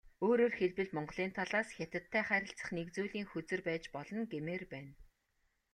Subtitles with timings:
[0.27, 4.91] Өөрөөр хэлбэл, Монголын талаас Хятадтай харилцах нэг зүйлийн хөзөр байж болно гэмээр байна.